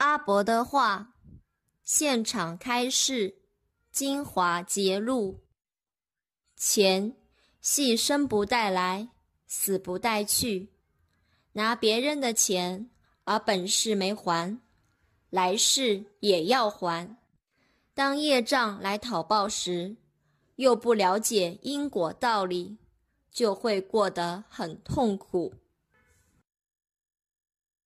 [0.00, 1.12] 阿伯的话
[1.84, 3.42] 现场开示，
[3.92, 5.42] 精华揭露，
[6.56, 7.14] 钱
[7.60, 9.10] 系生不带来，
[9.46, 10.72] 死不带去，
[11.52, 12.88] 拿别人的钱，
[13.24, 14.58] 而本事没还，
[15.28, 17.18] 来世也要还，
[17.92, 19.96] 当业障来讨报时，
[20.56, 22.78] 又不了解因果道理，
[23.30, 25.52] 就会过得很痛苦。